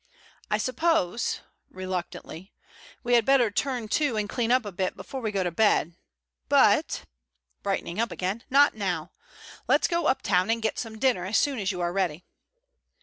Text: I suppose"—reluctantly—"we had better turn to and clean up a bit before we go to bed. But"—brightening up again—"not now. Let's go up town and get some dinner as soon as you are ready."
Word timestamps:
I 0.49 0.57
suppose"—reluctantly—"we 0.57 3.13
had 3.13 3.23
better 3.23 3.51
turn 3.51 3.87
to 3.89 4.17
and 4.17 4.27
clean 4.27 4.49
up 4.51 4.65
a 4.65 4.71
bit 4.71 4.97
before 4.97 5.21
we 5.21 5.31
go 5.31 5.43
to 5.43 5.51
bed. 5.51 5.93
But"—brightening 6.49 7.99
up 7.99 8.11
again—"not 8.11 8.73
now. 8.73 9.11
Let's 9.67 9.87
go 9.87 10.07
up 10.07 10.23
town 10.23 10.49
and 10.49 10.59
get 10.59 10.79
some 10.79 10.97
dinner 10.97 11.23
as 11.25 11.37
soon 11.37 11.59
as 11.59 11.71
you 11.71 11.81
are 11.81 11.93
ready." 11.93 12.23